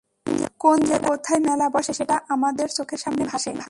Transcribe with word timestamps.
কোন 0.59 0.77
জেলায় 0.79 0.99
কবে 0.99 1.07
কোথায় 1.07 1.39
মেলা 1.39 1.67
বসে, 1.69 1.93
সেটা 1.93 2.15
আমাদের 2.29 2.67
চোখের 2.67 2.97
সামনে 2.97 3.23
ভাসে। 3.25 3.51